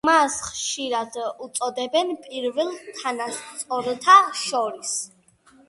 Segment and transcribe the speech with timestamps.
[0.07, 1.17] მას ხშირად
[1.47, 4.99] უწოდებდნენ „პირველს თანასწორთა შორის“.